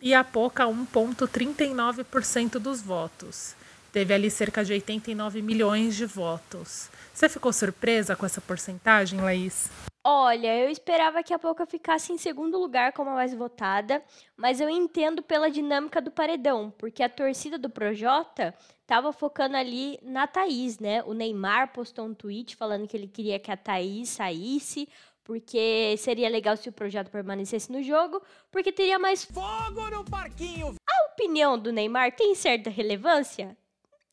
[0.00, 3.56] e a Poca 1,39% dos votos
[3.94, 6.90] teve ali cerca de 89 milhões de votos.
[7.14, 9.70] Você ficou surpresa com essa porcentagem, Laís?
[10.02, 14.02] Olha, eu esperava que a Pouca ficasse em segundo lugar como a mais votada,
[14.36, 19.96] mas eu entendo pela dinâmica do paredão, porque a torcida do Projota estava focando ali
[20.02, 21.00] na Thaís, né?
[21.04, 24.88] O Neymar postou um tweet falando que ele queria que a Thaís saísse,
[25.22, 28.20] porque seria legal se o projeto permanecesse no jogo,
[28.50, 30.74] porque teria mais fogo no parquinho.
[30.84, 33.56] A opinião do Neymar tem certa relevância?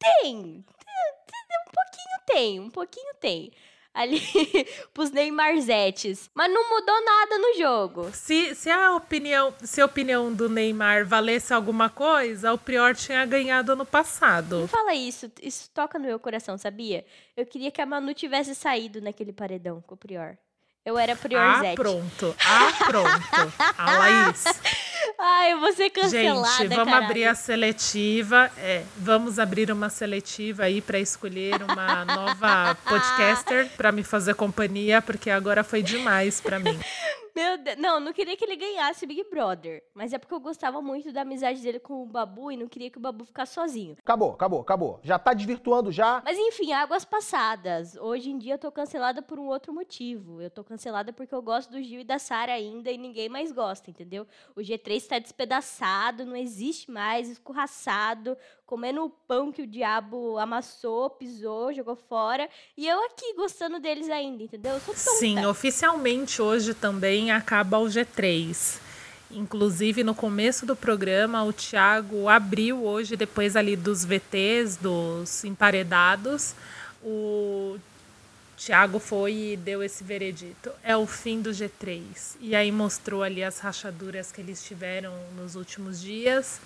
[0.02, 0.36] Tem.
[0.36, 3.52] Um pouquinho tem, um pouquinho tem.
[3.94, 4.22] Ali
[4.94, 6.30] pros Neymarzetes.
[6.34, 8.10] Mas não mudou nada no jogo.
[8.14, 13.26] Se, se, a opinião, se a opinião do Neymar valesse alguma coisa, o Prior tinha
[13.26, 14.62] ganhado ano passado.
[14.62, 15.30] Não fala isso.
[15.42, 17.06] Isso toca no meu coração, sabia?
[17.36, 20.38] Eu queria que a Manu tivesse saído naquele paredão com o Prior.
[20.84, 21.74] Eu era Priorzete.
[21.74, 22.36] Ah, pronto.
[22.44, 23.54] Ah, pronto.
[23.78, 24.44] A Laís.
[25.24, 27.06] Ai, eu vou ser cancelada, Gente, vamos caralho.
[27.06, 28.50] abrir a seletiva.
[28.58, 35.00] É, vamos abrir uma seletiva aí para escolher uma nova podcaster para me fazer companhia,
[35.00, 36.80] porque agora foi demais para mim.
[37.36, 37.78] Meu Deus.
[37.78, 39.84] Não, não queria que ele ganhasse Big Brother.
[39.94, 42.90] Mas é porque eu gostava muito da amizade dele com o Babu e não queria
[42.90, 43.96] que o Babu ficasse sozinho.
[44.00, 45.00] Acabou, acabou, acabou.
[45.04, 46.22] Já tá desvirtuando já.
[46.26, 47.96] Mas enfim, águas passadas.
[47.96, 50.42] Hoje em dia eu tô cancelada por um outro motivo.
[50.42, 53.52] Eu tô cancelada porque eu gosto do Gil e da Sara ainda e ninguém mais
[53.52, 54.28] gosta, entendeu?
[54.56, 58.38] O G3 está despedaçado, não existe mais, escorraçado,
[58.72, 62.50] comendo o pão que o diabo amassou, pisou, jogou fora.
[62.78, 64.76] E eu aqui gostando deles ainda, entendeu?
[64.76, 65.20] Eu sou tonta.
[65.20, 68.80] Sim, oficialmente hoje também acaba o G3.
[69.30, 76.56] Inclusive, no começo do programa, o Thiago abriu hoje, depois ali dos VTs, dos emparedados,
[77.04, 77.78] o
[78.56, 80.72] Thiago foi e deu esse veredito.
[80.82, 82.38] É o fim do G3.
[82.40, 86.62] E aí mostrou ali as rachaduras que eles tiveram nos últimos dias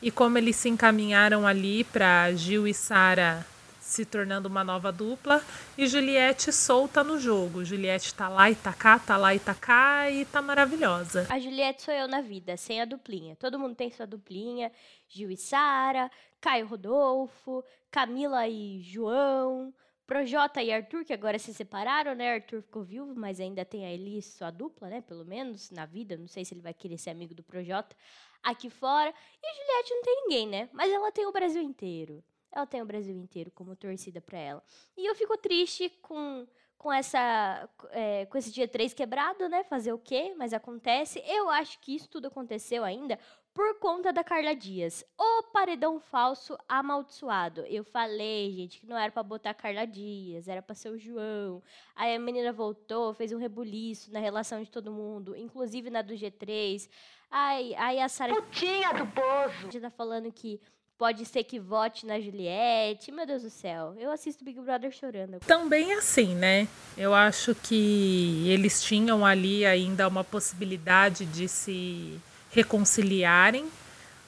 [0.00, 3.46] e como eles se encaminharam ali para Gil e Sara
[3.88, 5.42] se tornando uma nova dupla
[5.76, 7.64] e Juliette solta no jogo.
[7.64, 11.26] Juliette tá lá e tá cá, tá lá e tá cá e tá maravilhosa.
[11.30, 13.34] A Juliette sou eu na vida, sem a duplinha.
[13.36, 14.70] Todo mundo tem sua duplinha.
[15.08, 19.72] Gil e Sara, Caio Rodolfo, Camila e João,
[20.08, 22.32] Projota e Arthur, que agora se separaram, né?
[22.32, 25.02] Arthur ficou viúvo, mas ainda tem a Elis, sua dupla, né?
[25.02, 26.16] Pelo menos na vida.
[26.16, 27.94] Não sei se ele vai querer ser amigo do Projota
[28.42, 29.12] aqui fora.
[29.42, 30.70] E Juliette não tem ninguém, né?
[30.72, 32.24] Mas ela tem o Brasil inteiro.
[32.50, 34.64] Ela tem o Brasil inteiro como torcida para ela.
[34.96, 36.46] E eu fico triste com,
[36.78, 39.62] com, essa, é, com esse dia 3 quebrado, né?
[39.64, 40.34] Fazer o quê?
[40.38, 41.22] Mas acontece.
[41.26, 43.18] Eu acho que isso tudo aconteceu ainda
[43.58, 45.04] por conta da Carla Dias.
[45.18, 47.62] O paredão falso amaldiçoado.
[47.62, 50.96] Eu falei, gente, que não era para botar a Carla Dias, era para ser o
[50.96, 51.60] João.
[51.96, 56.14] Aí a menina voltou, fez um rebuliço na relação de todo mundo, inclusive na do
[56.14, 56.88] G3.
[57.28, 58.32] Ai, aí a Sara.
[58.32, 59.72] Putinha do poço.
[59.72, 60.60] Já tá falando que
[60.96, 63.10] pode ser que vote na Juliette.
[63.10, 65.40] Meu Deus do céu, eu assisto Big Brother chorando.
[65.40, 66.68] Também assim, né?
[66.96, 72.20] Eu acho que eles tinham ali ainda uma possibilidade de se
[72.50, 73.68] reconciliarem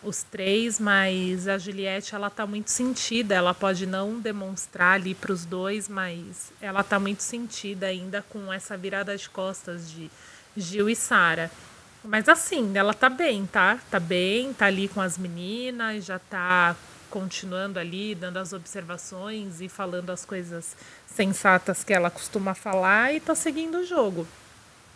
[0.02, 3.34] os três, mas a Juliette ela tá muito sentida.
[3.34, 8.52] Ela pode não demonstrar ali para os dois, mas ela tá muito sentida ainda com
[8.52, 10.10] essa virada de costas de
[10.56, 11.50] Gil e Sara.
[12.02, 13.78] Mas assim, ela tá bem, tá?
[13.90, 16.74] Tá bem, tá ali com as meninas, já tá
[17.10, 20.76] continuando ali, dando as observações e falando as coisas
[21.06, 24.26] sensatas que ela costuma falar e tá seguindo o jogo.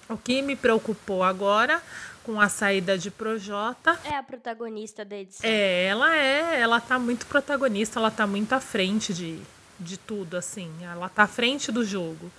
[0.09, 1.83] O que me preocupou agora
[2.25, 3.99] com a saída de Projota.
[4.05, 5.49] É a protagonista da edição.
[5.49, 9.39] É, ela é, ela tá muito protagonista, ela tá muito à frente de,
[9.79, 10.71] de tudo, assim.
[10.83, 12.31] Ela tá à frente do jogo.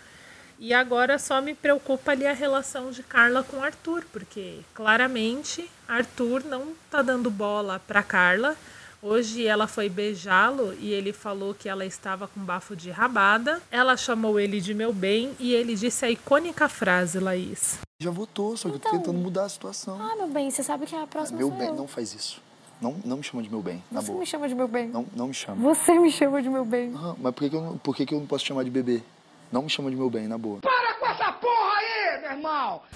[0.57, 6.43] E agora só me preocupa ali a relação de Carla com Arthur, porque claramente Arthur
[6.45, 8.55] não tá dando bola para Carla.
[9.09, 13.61] Hoje ela foi beijá-lo e ele falou que ela estava com bafo de rabada.
[13.69, 17.77] Ela chamou ele de meu bem e ele disse a icônica frase, Laís.
[18.01, 18.89] Já votou, só que Então.
[18.93, 20.01] eu tô tentando mudar a situação.
[20.01, 21.75] Ah, meu bem, você sabe que a próxima meu sou bem, eu.
[21.75, 22.41] não faz isso.
[22.81, 24.19] Não, não me chama de meu bem, na Você boa.
[24.21, 24.87] me chama de meu bem.
[24.89, 25.61] Não, não me chama.
[25.61, 26.91] Você me chama de meu bem.
[26.95, 28.71] Ah, mas por que, que eu, não- por que, que eu não posso chamar de
[28.71, 29.03] bebê?
[29.51, 30.61] Não me chama de meu bem, na boa.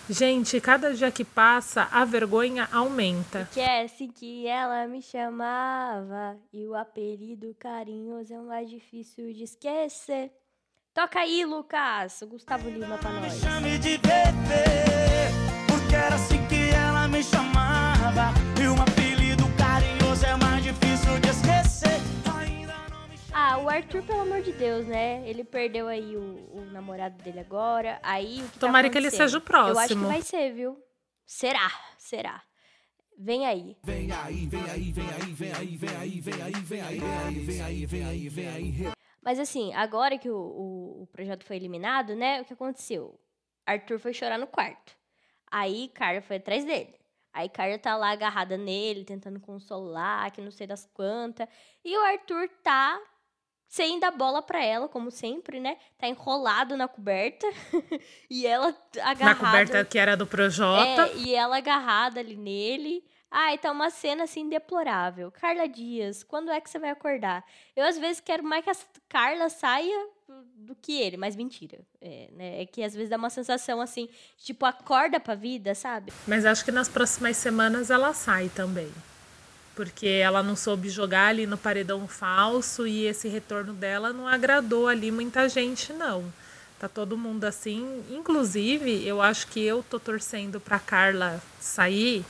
[0.10, 3.48] Gente, cada dia que passa, a vergonha aumenta.
[3.52, 6.38] Que é assim que ela me chamava.
[6.52, 10.32] E o apelido carinhoso é o mais difícil de esquecer.
[10.94, 12.22] Toca aí, Lucas.
[12.22, 13.34] O Gustavo Lima pra nós.
[13.40, 15.30] chame de bebê,
[15.68, 18.49] porque era assim que ela me chamava.
[23.52, 25.28] Ah, o Arthur, pelo amor de Deus, né?
[25.28, 26.22] Ele perdeu aí o,
[26.54, 28.00] o namorado dele agora.
[28.04, 30.08] Aí o que tá Tomara que ele seja o Eu acho que próximo.
[30.08, 30.78] vai ser, viu?
[31.26, 31.68] Será?
[31.98, 32.44] Será?
[33.18, 33.76] Vem aí.
[39.20, 42.42] Mas assim, agora que o, o, o projeto foi eliminado, né?
[42.42, 43.20] O que aconteceu?
[43.66, 44.96] Arthur foi chorar no quarto.
[45.50, 46.94] Aí Carla foi atrás dele.
[47.34, 51.48] Aí Carla tá lá agarrada nele, tentando consolar, que não sei das quantas.
[51.84, 53.02] E o Arthur tá
[53.70, 55.78] sem dar bola pra ela, como sempre, né?
[55.96, 57.48] Tá enrolado na coberta.
[58.28, 59.26] e ela agarrada.
[59.26, 61.04] Na coberta que era do Projota.
[61.04, 63.06] É, e ela agarrada ali nele.
[63.30, 65.32] Ai, tá uma cena assim deplorável.
[65.32, 67.46] Carla Dias, quando é que você vai acordar?
[67.76, 68.76] Eu às vezes quero mais que a
[69.08, 70.08] Carla saia
[70.56, 71.80] do que ele, mas mentira.
[72.02, 72.62] É, né?
[72.64, 76.12] é que às vezes dá uma sensação assim, tipo, acorda pra vida, sabe?
[76.28, 78.92] Mas acho que nas próximas semanas ela sai também.
[79.80, 84.90] Porque ela não soube jogar ali no paredão falso e esse retorno dela não agradou
[84.90, 86.26] ali muita gente, não.
[86.78, 88.04] Tá todo mundo assim.
[88.10, 92.26] Inclusive, eu acho que eu tô torcendo pra Carla sair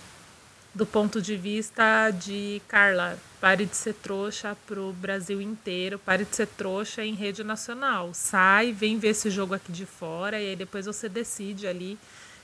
[0.75, 6.35] do ponto de vista de Carla, pare de ser trouxa pro Brasil inteiro, pare de
[6.35, 8.11] ser trouxa em rede nacional.
[8.13, 11.97] Sai, vem ver esse jogo aqui de fora e aí depois você decide ali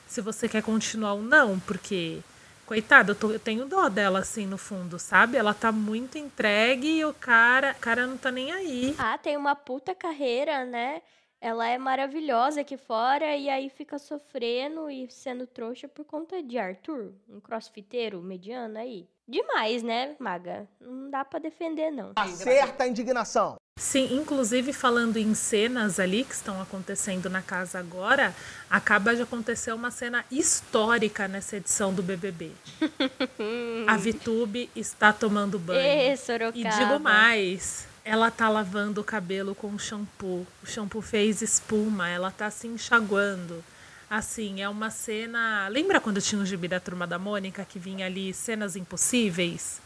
[0.08, 2.24] se você quer continuar ou não, porque
[2.66, 5.38] coitada, eu, tô- eu tenho dó dela assim no fundo, sabe?
[5.38, 8.96] Ela tá muito entregue e o cara, o cara não tá nem aí.
[8.98, 11.02] Ah, tem uma puta carreira, né?
[11.42, 16.58] Ela é maravilhosa aqui fora e aí fica sofrendo e sendo trouxa por conta de
[16.58, 19.08] Arthur, um crossfiteiro mediano aí.
[19.28, 20.68] Demais, né, Maga?
[20.80, 22.14] Não dá pra defender, não.
[22.28, 23.56] Certa a indignação.
[23.78, 28.34] Sim, inclusive falando em cenas ali que estão acontecendo na casa agora,
[28.70, 32.52] acaba de acontecer uma cena histórica nessa edição do BBB.
[33.86, 36.18] A Vitube está tomando banho.
[36.18, 36.58] Sorocaba.
[36.58, 40.48] E digo mais, ela tá lavando o cabelo com shampoo.
[40.64, 43.62] O shampoo fez espuma, ela tá se enxaguando.
[44.10, 45.68] Assim, é uma cena.
[45.68, 49.84] Lembra quando tinha o gibi da turma da Mônica que vinha ali cenas impossíveis?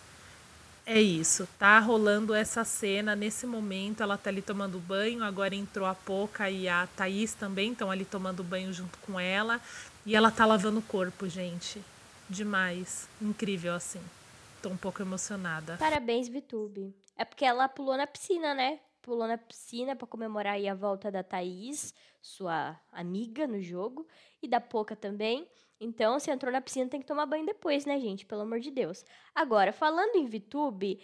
[0.92, 4.02] É isso, tá rolando essa cena nesse momento.
[4.02, 5.24] Ela tá ali tomando banho.
[5.24, 9.62] Agora entrou a Poca e a Thaís também estão ali tomando banho junto com ela.
[10.04, 11.80] E ela tá lavando o corpo, gente.
[12.28, 13.08] Demais.
[13.22, 14.02] Incrível assim.
[14.64, 15.78] Tô um pouco emocionada.
[15.78, 16.92] Parabéns, Vitube.
[17.16, 18.80] É porque ela pulou na piscina, né?
[19.00, 24.08] Pulou na piscina pra comemorar aí a volta da Thaís, sua amiga no jogo,
[24.42, 25.48] e da Poca também.
[25.80, 28.26] Então, se entrou na piscina, tem que tomar banho depois, né, gente?
[28.26, 29.06] Pelo amor de Deus.
[29.34, 31.00] Agora, falando em Vitube,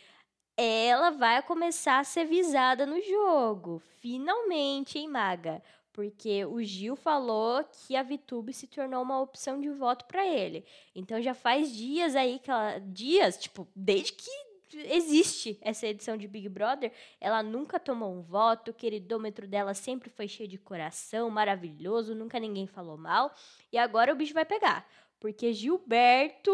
[0.58, 3.82] ela vai começar a ser visada no jogo.
[4.00, 5.62] Finalmente, hein, Maga?
[5.94, 10.66] Porque o Gil falou que a Vitube se tornou uma opção de voto pra ele.
[10.94, 12.80] Então já faz dias aí que ela.
[12.80, 14.30] Dias, tipo, desde que
[14.74, 20.10] existe essa edição de Big Brother, ela nunca tomou um voto, o queridômetro dela sempre
[20.10, 23.34] foi cheio de coração, maravilhoso, nunca ninguém falou mal.
[23.72, 24.88] E agora o bicho vai pegar.
[25.20, 26.52] Porque Gilberto.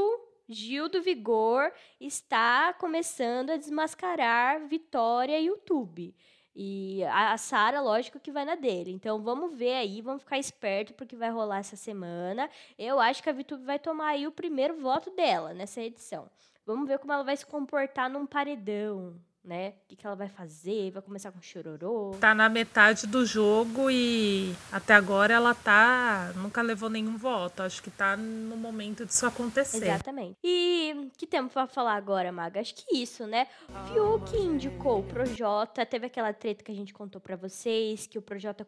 [0.53, 6.13] Gil do Vigor está começando a desmascarar Vitória e YouTube.
[6.53, 8.91] E a, Sara, lógico que vai na dele.
[8.91, 12.50] Então vamos ver aí, vamos ficar esperto porque vai rolar essa semana.
[12.77, 16.30] Eu acho que a VTube vai tomar aí o primeiro voto dela nessa edição.
[16.65, 19.70] Vamos ver como ela vai se comportar num paredão, né?
[19.70, 20.91] O que, que ela vai fazer?
[20.91, 22.15] Vai começar com chororô?
[22.20, 26.32] Tá na metade do jogo e até agora ela tá.
[26.36, 27.63] Nunca levou nenhum voto.
[27.63, 29.77] Acho que tá no momento disso acontecer.
[29.84, 30.38] Exatamente.
[30.44, 32.60] E que temos pra falar agora, Maga?
[32.60, 33.48] Acho que isso, né?
[33.68, 35.84] O Fiuk indicou o Projota.
[35.84, 38.63] Teve aquela treta que a gente contou pra vocês, que o Projota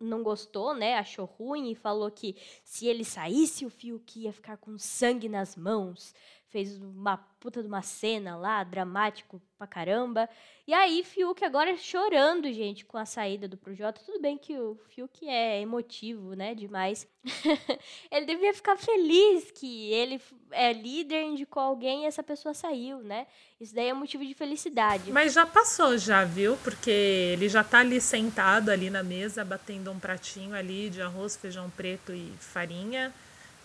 [0.00, 0.98] não gostou, né?
[0.98, 5.54] Achou ruim e falou que se ele saísse, o Fiuk ia ficar com sangue nas
[5.54, 6.12] mãos.
[6.50, 10.28] Fez uma puta de uma cena lá, dramático pra caramba.
[10.66, 14.00] E aí, Fiuk agora chorando, gente, com a saída do Projota.
[14.04, 16.54] Tudo bem que o Fiuk é emotivo, né?
[16.54, 17.06] Demais.
[18.10, 23.26] ele devia ficar feliz que ele é líder, indicou alguém e essa pessoa saiu, né?
[23.60, 25.12] Isso daí é motivo de felicidade.
[25.12, 26.56] Mas já passou já, viu?
[26.64, 31.36] Porque ele já tá ali sentado ali na mesa, batendo um pratinho ali de arroz,
[31.36, 33.12] feijão preto e farinha.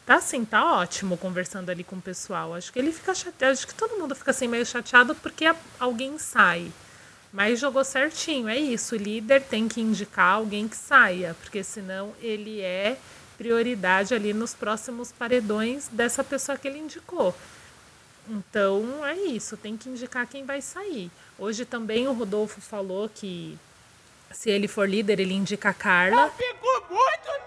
[0.05, 2.53] Tá assim, tá ótimo conversando ali com o pessoal.
[2.53, 5.45] Acho que ele fica chateado, acho que todo mundo fica assim meio chateado porque
[5.79, 6.72] alguém sai.
[7.31, 8.95] Mas jogou certinho, é isso.
[8.95, 12.98] O líder tem que indicar alguém que saia, porque senão ele é
[13.38, 17.36] prioridade ali nos próximos paredões dessa pessoa que ele indicou.
[18.29, 21.10] Então é isso, tem que indicar quem vai sair.
[21.39, 23.57] Hoje também o Rodolfo falou que
[24.31, 26.25] se ele for líder, ele indica a Carla.
[26.25, 27.43] Muito triste, canadinha aberta!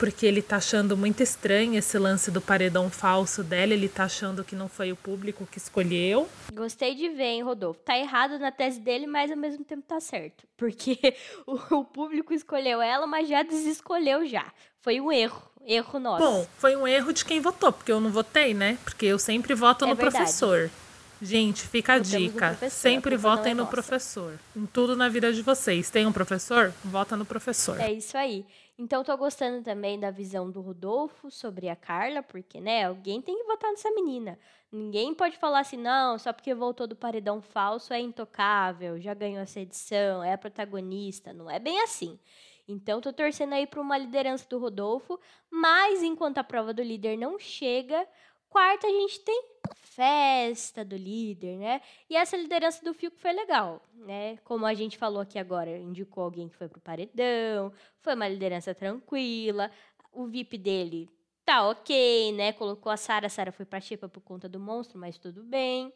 [0.00, 3.74] Porque ele tá achando muito estranho esse lance do paredão falso dela.
[3.74, 6.26] Ele tá achando que não foi o público que escolheu.
[6.54, 7.80] Gostei de ver, hein, Rodolfo?
[7.80, 10.44] Tá errado na tese dele, mas ao mesmo tempo tá certo.
[10.56, 11.14] Porque
[11.46, 14.50] o, o público escolheu ela, mas já desescolheu já.
[14.80, 15.42] Foi um erro.
[15.66, 16.24] Erro nosso.
[16.24, 18.78] Bom, foi um erro de quem votou, porque eu não votei, né?
[18.82, 20.16] Porque eu sempre voto É no verdade.
[20.16, 20.70] professor.
[21.22, 22.54] Gente, fica a no dica.
[22.70, 23.70] Sempre votem é no nossa.
[23.70, 24.38] professor.
[24.56, 25.90] Em tudo na vida de vocês.
[25.90, 26.72] Tem um professor?
[26.82, 27.78] Vota no professor.
[27.78, 28.46] É isso aí.
[28.78, 33.36] Então, tô gostando também da visão do Rodolfo sobre a Carla, porque, né, alguém tem
[33.36, 34.38] que votar nessa menina.
[34.72, 39.42] Ninguém pode falar assim, não, só porque voltou do paredão falso é intocável, já ganhou
[39.42, 41.34] essa edição, é a protagonista.
[41.34, 42.18] Não é bem assim.
[42.66, 47.18] Então, tô torcendo aí pra uma liderança do Rodolfo, mas enquanto a prova do líder
[47.18, 48.08] não chega,
[48.48, 51.80] quarta a gente tem festa do líder, né?
[52.08, 54.38] E essa liderança do Fiuk foi legal, né?
[54.44, 58.74] Como a gente falou aqui agora, indicou alguém que foi pro paredão, foi uma liderança
[58.74, 59.70] tranquila,
[60.12, 61.08] o VIP dele
[61.44, 62.52] tá ok, né?
[62.52, 65.92] Colocou a Sara, a Sara foi pra Xepa por conta do monstro, mas tudo bem.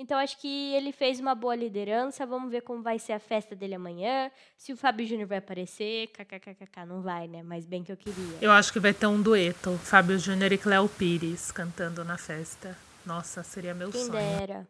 [0.00, 2.24] Então, acho que ele fez uma boa liderança.
[2.24, 4.30] Vamos ver como vai ser a festa dele amanhã.
[4.56, 6.06] Se o Fábio Júnior vai aparecer.
[6.08, 7.42] KKKK, não vai, né?
[7.42, 8.38] Mas bem que eu queria.
[8.40, 12.78] Eu acho que vai ter um dueto, Fábio Júnior e Cléo Pires cantando na festa.
[13.08, 14.12] Nossa, seria meu Quem sonho.
[14.12, 14.68] dera.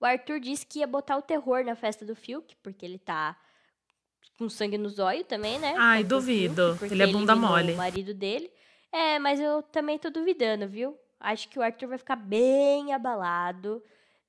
[0.00, 3.38] O Arthur disse que ia botar o terror na festa do Fiuk, porque ele tá
[4.36, 5.72] com sangue nos olhos também, né?
[5.78, 6.76] Ai, duvido.
[6.76, 7.72] Fiuk, Ele é bunda eliminou mole.
[7.74, 8.50] O marido dele.
[8.90, 10.98] É, mas eu também tô duvidando, viu?
[11.20, 13.80] Acho que o Arthur vai ficar bem abalado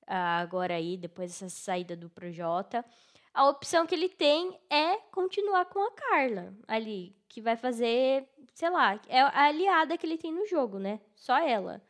[0.06, 2.84] ah, agora aí, depois dessa saída do Projota.
[3.34, 8.70] A opção que ele tem é continuar com a Carla ali, que vai fazer, sei
[8.70, 11.00] lá, é a aliada que ele tem no jogo, né?
[11.16, 11.82] Só ela.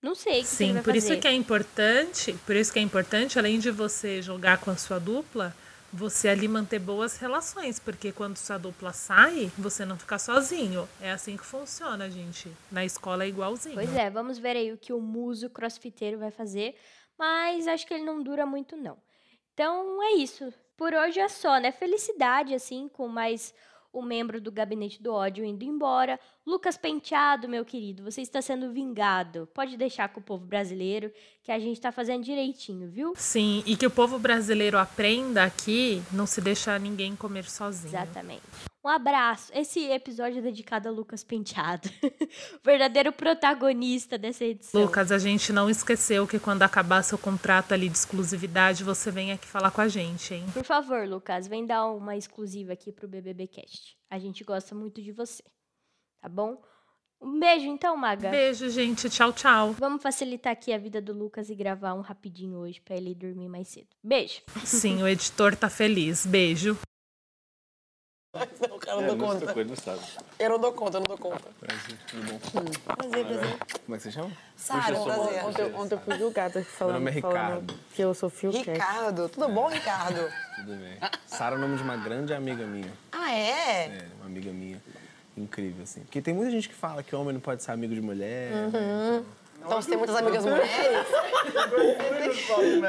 [0.00, 0.98] Não sei Sim, por fazer.
[0.98, 4.76] isso que é importante, por isso que é importante, além de você jogar com a
[4.76, 5.54] sua dupla,
[5.92, 10.88] você ali manter boas relações, porque quando sua dupla sai, você não fica sozinho.
[11.00, 12.52] É assim que funciona, gente.
[12.70, 13.74] Na escola é igualzinho.
[13.74, 16.76] Pois é, vamos ver aí o que o muso crossfiteiro vai fazer,
[17.18, 18.98] mas acho que ele não dura muito não.
[19.54, 20.52] Então é isso.
[20.76, 21.72] Por hoje é só, né?
[21.72, 23.52] Felicidade assim com mais
[23.98, 26.18] um membro do gabinete do ódio indo embora.
[26.46, 29.48] Lucas Penteado, meu querido, você está sendo vingado.
[29.52, 31.12] Pode deixar com o povo brasileiro
[31.48, 33.14] que a gente tá fazendo direitinho, viu?
[33.16, 37.88] Sim, e que o povo brasileiro aprenda aqui, não se deixa ninguém comer sozinho.
[37.88, 38.42] Exatamente.
[38.84, 39.50] Um abraço.
[39.54, 41.88] Esse episódio é dedicado a Lucas Penteado,
[42.62, 44.82] verdadeiro protagonista dessa edição.
[44.82, 49.32] Lucas, a gente não esqueceu que quando acabar seu contrato ali de exclusividade, você vem
[49.32, 50.44] aqui falar com a gente, hein?
[50.52, 53.96] Por favor, Lucas, vem dar uma exclusiva aqui pro BBBcast.
[54.10, 55.42] A gente gosta muito de você,
[56.20, 56.60] tá bom?
[57.20, 58.28] Um beijo então, Maga.
[58.30, 59.10] Beijo, gente.
[59.10, 59.72] Tchau, tchau.
[59.72, 63.48] Vamos facilitar aqui a vida do Lucas e gravar um rapidinho hoje pra ele dormir
[63.48, 63.88] mais cedo.
[64.02, 64.40] Beijo.
[64.64, 66.24] Sim, o editor tá feliz.
[66.24, 66.78] Beijo.
[68.68, 69.52] Não, cara, não dou conta.
[69.52, 70.00] Coisa, não sabe.
[70.38, 71.48] Eu não dou conta, eu não dou conta.
[71.58, 72.38] Prazer, tudo bom?
[72.94, 73.58] Prazer, prazer.
[73.84, 74.30] Como é que você chama?
[74.54, 75.44] Sara, prazer.
[75.44, 77.74] Ontem, eu- ontem eu fui julgada falando, nome é falando Ricardo.
[77.94, 78.70] que eu sou Fiocast.
[78.70, 80.20] Ricardo, tudo bom, Ricardo?
[80.56, 80.98] Tudo bem.
[81.26, 82.92] Sara é o nome de uma grande amiga minha.
[83.10, 83.86] Ah, é?
[83.86, 84.80] É, uma amiga minha.
[85.38, 86.00] Incrível, assim.
[86.00, 88.52] Porque tem muita gente que fala que homem não pode ser amigo de mulher.
[88.52, 89.24] Uhum.
[89.64, 90.70] Então você tem muitas amigas mulheres?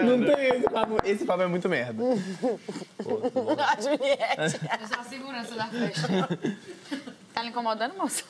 [0.03, 0.97] Não tem esse papo.
[1.03, 2.03] Esse papo é muito merda.
[2.03, 4.59] A Juliette.
[4.81, 6.07] Eu sou a segurança da festa.
[7.33, 8.23] Tá lhe incomodando, moça?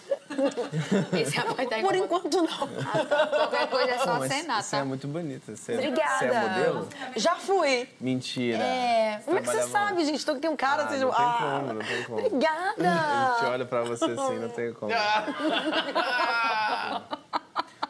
[1.19, 2.67] Esse rapaz tá Por enquanto não.
[2.67, 4.77] Qualquer coisa é só mas acenar, Você tá?
[4.77, 5.55] é muito bonita.
[5.55, 6.17] Você, Obrigada.
[6.19, 6.87] Você é modelo?
[7.15, 7.89] Já fui.
[7.99, 8.57] Mentira.
[8.63, 9.21] É.
[9.25, 10.25] Como é que você trabalhava sabe, gente?
[10.25, 11.05] Tô que tem um cara, Ah, seja.
[11.05, 12.19] não tem como, não tem como.
[12.19, 12.89] Obrigada.
[12.89, 14.91] A gente olha pra você assim, não tem como.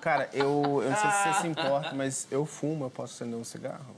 [0.02, 3.38] Cara, eu, eu não sei se você se importa, mas eu fumo, eu posso acender
[3.38, 3.96] um cigarro?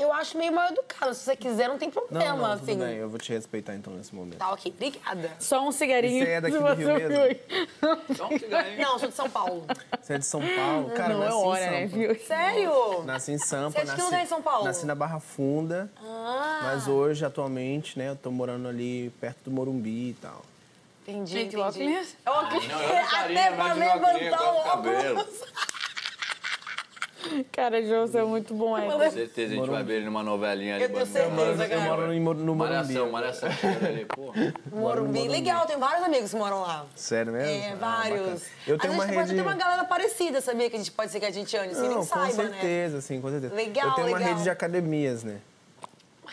[0.00, 1.12] Eu acho meio mal educado.
[1.14, 2.78] Se você quiser, não tem Não, problema, não, tudo assim.
[2.78, 4.38] bem, eu vou te respeitar então nesse momento.
[4.38, 4.72] Tá, ok.
[4.74, 5.30] Obrigada.
[5.38, 6.24] Só um cigarinho.
[6.24, 8.16] Você é daqui do Rio mesmo?
[8.16, 8.80] Só um cigarrinho.
[8.82, 9.66] Não, eu sou de São Paulo.
[10.00, 10.90] Você é de São Paulo?
[10.92, 11.96] Cara, Não é nasci em hora, né, Sampa.
[11.98, 12.20] viu?
[12.26, 13.02] Sério?
[13.04, 13.70] Nasci em Sampa.
[13.72, 14.64] Você é de que lugar em São Paulo?
[14.64, 16.60] Nasci na Barra Funda, Ah.
[16.64, 20.42] mas hoje, atualmente, né, eu tô morando ali perto do Morumbi e tal.
[21.06, 21.88] Entendi, Gente, o entendi.
[21.92, 22.16] óculos.
[22.24, 22.68] É o óculos.
[22.68, 23.78] Não, eu não faria, Até pra óculos,
[24.22, 25.40] levantar o óculos.
[27.52, 28.86] Cara, João, você é muito bom, é.
[28.90, 30.84] Com certeza a gente vai ver ele numa novelinha ali.
[30.84, 32.54] Eu tenho certeza, Eu moro em no Morumbi.
[32.56, 33.48] Malhação, malhação.
[34.72, 35.28] Morumbi.
[35.28, 36.86] Legal, tem vários amigos que moram lá.
[36.94, 37.48] Sério mesmo?
[37.50, 38.42] É, Ah, vários.
[38.66, 39.34] eu tenho uma rede...
[39.34, 40.68] ter uma galera parecida, sabia?
[40.70, 42.50] Que a gente pode ser que a gente ande, Não, nem com saiba, né?
[42.50, 43.54] certeza, sim, com certeza.
[43.54, 45.36] Legal, eu tenho uma rede de academias, né?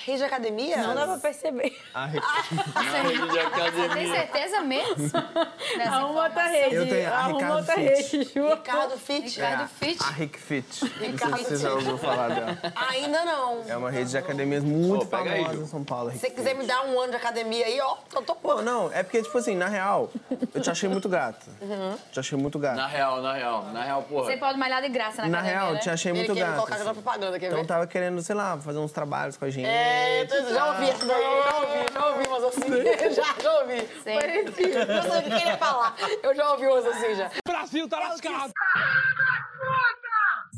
[0.06, 0.77] Rede de academia?
[0.77, 1.77] Não dá pra perceber.
[1.94, 2.25] A rede...
[3.08, 3.88] rede de academia.
[3.88, 5.12] Você tem certeza mesmo?
[5.86, 6.75] Arruma outra rede.
[6.75, 8.50] Eu tenho a Arruma Ricardo outra rede, Ju.
[8.50, 9.22] Ricardo Fit.
[9.36, 10.04] Ricardo É, Fit?
[10.04, 10.82] A Rick Fit.
[10.84, 12.58] Não sei Ricardo se você já ouviu falar dela.
[12.89, 13.62] Ainda não.
[13.68, 15.62] É uma rede de academias muito aí, famosa Ju.
[15.63, 16.10] em São Paulo.
[16.10, 18.62] a Se você quiser me dar um ano de academia aí, ó, eu tô Pô,
[18.62, 20.10] não, é porque, tipo assim, na real,
[20.54, 21.46] eu te achei muito gata.
[21.60, 21.98] Uhum.
[22.12, 22.75] Te achei muito gata.
[22.75, 24.25] Na real, na real, na real, porra.
[24.25, 25.80] Você pode malhar de graça na Na academia, real, né?
[25.80, 26.54] te achei Ele muito me gata.
[26.54, 26.94] colocar na assim.
[27.01, 29.66] propaganda, quer Então tava querendo, sei lá, fazer uns trabalhos com a gente.
[29.66, 29.87] É,
[30.27, 32.70] tu- já ouvi essa daí, já ouvi, já ouvi umas assim.
[33.13, 33.82] já, já ouvi.
[34.03, 34.86] Parecido.
[34.94, 35.96] Não sei o que ele ia falar.
[36.24, 37.32] Eu já ouvi umas assim já.
[37.48, 38.53] Brasil tá lascado!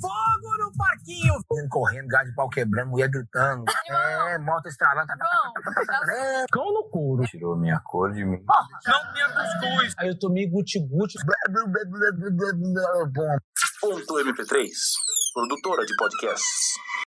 [0.01, 1.33] Fogo no parquinho!
[1.69, 3.65] Correndo, gás de pau quebrando, mulher gritando.
[3.89, 5.07] É, moto estralando.
[5.07, 6.45] tá, tá, tá, tá, tá, tá.
[6.51, 7.23] Cão no couro.
[7.25, 8.41] Tirou minha cor de mim.
[8.87, 9.93] Não tinha cuscuz.
[9.97, 11.17] Aí eu tomei guti-guti.
[13.81, 14.67] Ponto MP3,
[15.33, 16.73] produtora de podcasts.